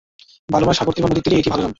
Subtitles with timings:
[0.49, 1.69] বালুময় সাগর তীর বা নদীর তীরে এটি ভাল জন্মে।